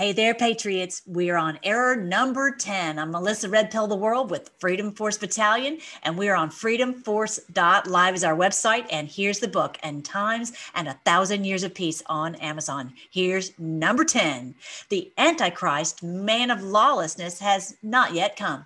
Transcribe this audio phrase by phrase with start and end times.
[0.00, 1.02] Hey there, Patriots.
[1.04, 2.98] We're on error number 10.
[2.98, 8.24] I'm Melissa Red Pill the World with Freedom Force Battalion, and we're on freedomforce.live is
[8.24, 8.86] our website.
[8.90, 12.94] And here's the book, End Times and a Thousand Years of Peace on Amazon.
[13.10, 14.54] Here's number 10.
[14.88, 18.64] The Antichrist, man of lawlessness, has not yet come.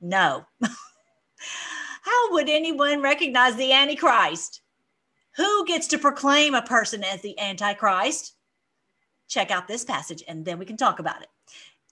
[0.00, 0.44] No.
[2.02, 4.60] How would anyone recognize the Antichrist?
[5.36, 8.34] Who gets to proclaim a person as the Antichrist?
[9.32, 11.28] Check out this passage and then we can talk about it.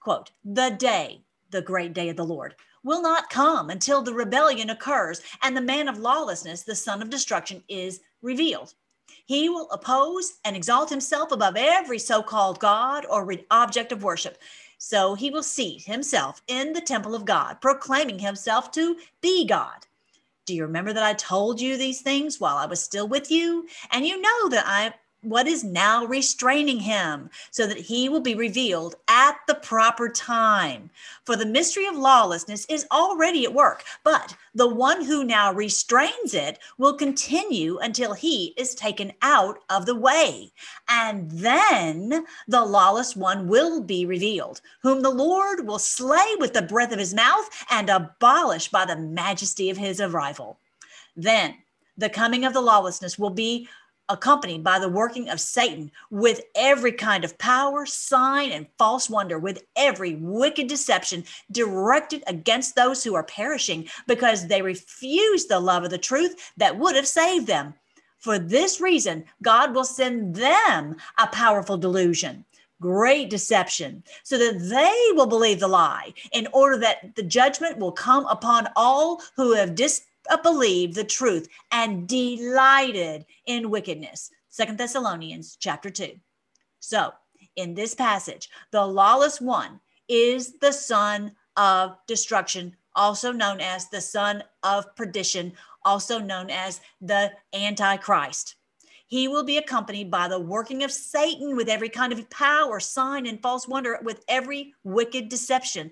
[0.01, 4.71] Quote, the day, the great day of the Lord, will not come until the rebellion
[4.71, 8.75] occurs and the man of lawlessness, the son of destruction, is revealed.
[9.27, 14.39] He will oppose and exalt himself above every so called God or object of worship.
[14.79, 19.87] So he will seat himself in the temple of God, proclaiming himself to be God.
[20.47, 23.69] Do you remember that I told you these things while I was still with you?
[23.93, 28.35] And you know that I what is now restraining him so that he will be
[28.35, 30.91] revealed at the proper time.
[31.25, 36.33] For the mystery of lawlessness is already at work, but the one who now restrains
[36.33, 40.53] it will continue until he is taken out of the way.
[40.89, 46.63] And then the lawless one will be revealed, whom the Lord will slay with the
[46.63, 50.59] breath of his mouth and abolish by the majesty of his arrival.
[51.17, 51.57] Then
[51.99, 53.69] the coming of the lawlessness will be
[54.11, 59.39] accompanied by the working of Satan with every kind of power, sign, and false wonder,
[59.39, 65.85] with every wicked deception directed against those who are perishing because they refuse the love
[65.85, 67.73] of the truth that would have saved them.
[68.19, 72.45] For this reason, God will send them a powerful delusion
[72.81, 77.93] great deception, so that they will believe the lie, in order that the judgment will
[77.93, 84.31] come upon all who have dis- Uh, believed the truth and delighted in wickedness.
[84.49, 86.13] Second Thessalonians chapter 2.
[86.79, 87.13] So,
[87.57, 94.01] in this passage, the lawless one is the son of destruction, also known as the
[94.01, 95.53] son of perdition,
[95.85, 98.55] also known as the Antichrist.
[99.09, 103.27] He will be accompanied by the working of Satan with every kind of power, sign,
[103.27, 105.91] and false wonder, with every wicked deception.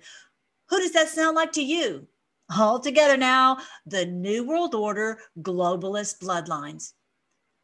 [0.68, 2.06] Who does that sound like to you?
[2.56, 6.92] All together now the New World Order globalist bloodlines.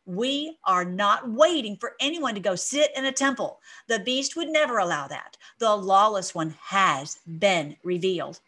[0.06, 3.61] We are not waiting for anyone to go sit in a temple.
[3.89, 5.37] The beast would never allow that.
[5.59, 8.41] The lawless one has been revealed.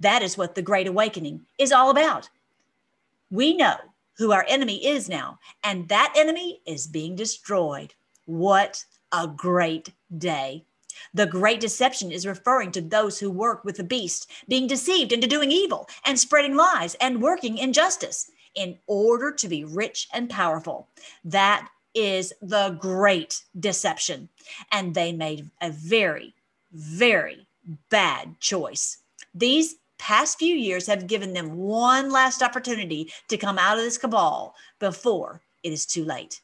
[0.00, 2.30] That is what the Great Awakening is all about.
[3.30, 3.76] We know
[4.16, 7.94] who our enemy is now, and that enemy is being destroyed.
[8.26, 10.64] What a great day!
[11.14, 15.26] The great deception is referring to those who work with the beast, being deceived into
[15.26, 20.88] doing evil and spreading lies and working injustice in order to be rich and powerful.
[21.24, 24.28] That is the great deception.
[24.70, 26.34] And they made a very,
[26.72, 27.46] very
[27.90, 28.98] bad choice.
[29.34, 33.98] These past few years have given them one last opportunity to come out of this
[33.98, 36.40] cabal before it is too late.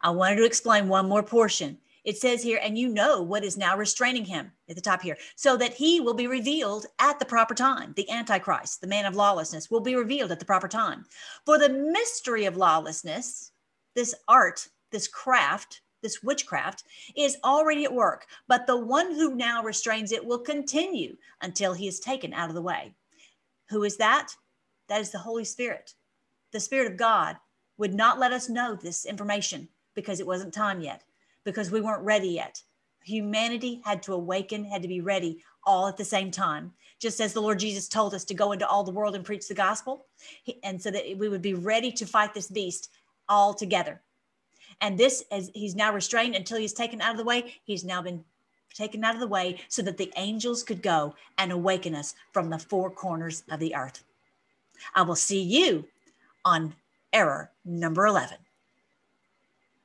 [0.00, 3.56] I wanted to explain one more portion it says here, and you know what is
[3.56, 7.24] now restraining him at the top here, so that he will be revealed at the
[7.24, 7.92] proper time.
[7.96, 11.04] The Antichrist, the man of lawlessness, will be revealed at the proper time.
[11.44, 13.52] For the mystery of lawlessness,
[13.94, 16.84] this art, this craft, this witchcraft
[17.16, 21.86] is already at work, but the one who now restrains it will continue until he
[21.86, 22.94] is taken out of the way.
[23.68, 24.32] Who is that?
[24.88, 25.94] That is the Holy Spirit.
[26.52, 27.36] The Spirit of God
[27.76, 31.04] would not let us know this information because it wasn't time yet
[31.44, 32.62] because we weren't ready yet.
[33.04, 36.72] Humanity had to awaken, had to be ready all at the same time.
[36.98, 39.48] Just as the Lord Jesus told us to go into all the world and preach
[39.48, 40.06] the gospel,
[40.62, 42.90] and so that we would be ready to fight this beast
[43.28, 44.02] all together.
[44.82, 48.02] And this, as he's now restrained until he's taken out of the way, he's now
[48.02, 48.24] been
[48.74, 52.50] taken out of the way so that the angels could go and awaken us from
[52.50, 54.04] the four corners of the earth.
[54.94, 55.86] I will see you
[56.44, 56.74] on
[57.12, 58.36] error number 11.